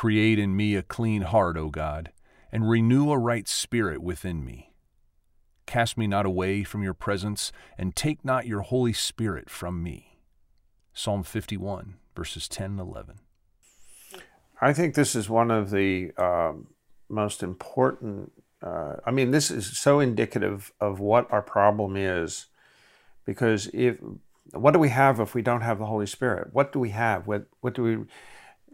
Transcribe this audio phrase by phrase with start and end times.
[0.00, 2.10] Create in me a clean heart, O God,
[2.50, 4.72] and renew a right spirit within me.
[5.66, 10.16] Cast me not away from your presence, and take not your Holy Spirit from me.
[10.94, 13.16] Psalm 51, verses 10 and 11.
[14.62, 16.68] I think this is one of the um,
[17.10, 18.32] most important.
[18.62, 22.46] Uh, I mean, this is so indicative of what our problem is,
[23.26, 23.98] because if
[24.52, 26.54] what do we have if we don't have the Holy Spirit?
[26.54, 27.26] What do we have?
[27.26, 27.98] What what do we?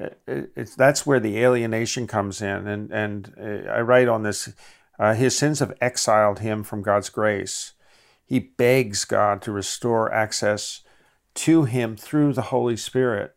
[0.00, 4.52] Uh, it's that's where the alienation comes in, and and uh, I write on this.
[4.98, 7.72] Uh, his sins have exiled him from God's grace.
[8.24, 10.82] He begs God to restore access
[11.34, 13.36] to him through the Holy Spirit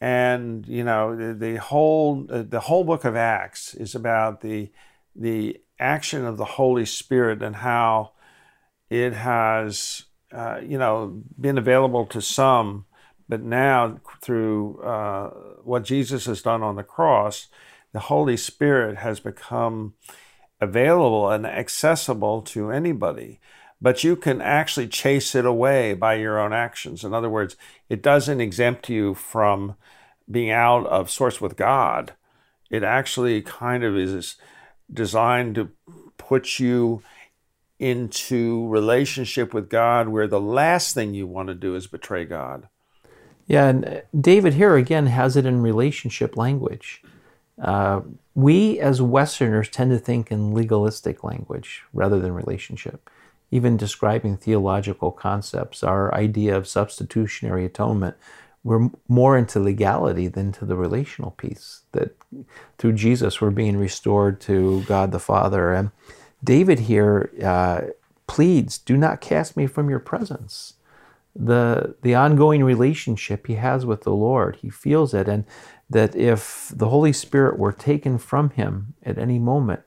[0.00, 4.70] and you know the, the whole uh, the whole book of acts is about the
[5.14, 8.12] the action of the holy spirit and how
[8.88, 12.86] it has uh, you know been available to some
[13.30, 15.30] but now through uh,
[15.62, 17.46] what jesus has done on the cross
[17.92, 19.94] the holy spirit has become
[20.60, 23.40] available and accessible to anybody
[23.80, 27.02] but you can actually chase it away by your own actions.
[27.02, 27.56] In other words,
[27.88, 29.76] it doesn't exempt you from
[30.30, 32.12] being out of source with God.
[32.70, 34.36] It actually kind of is
[34.92, 35.70] designed to
[36.18, 37.02] put you
[37.78, 42.68] into relationship with God where the last thing you want to do is betray God.
[43.50, 47.02] Yeah, and David here again has it in relationship language.
[47.60, 48.02] Uh,
[48.34, 53.10] we as Westerners tend to think in legalistic language rather than relationship
[53.50, 58.16] even describing theological concepts, our idea of substitutionary atonement,
[58.62, 61.80] we're more into legality than to the relational piece.
[61.92, 62.14] That
[62.78, 65.72] through Jesus we're being restored to God the Father.
[65.72, 65.90] And
[66.44, 67.92] David here uh,
[68.26, 70.74] pleads, "Do not cast me from your presence."
[71.36, 75.44] The the ongoing relationship he has with the Lord, he feels it, and
[75.88, 79.82] that if the Holy Spirit were taken from him at any moment,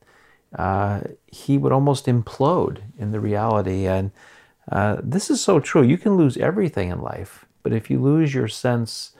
[0.58, 3.88] uh, he would almost implode in the reality.
[3.88, 4.12] And
[4.72, 5.84] uh, this is so true.
[5.84, 9.12] You can lose everything in life, but if you lose your sense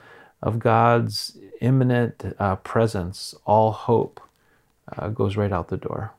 [0.42, 4.20] of God's imminent uh, presence, all hope
[4.96, 6.12] uh, goes right out the door.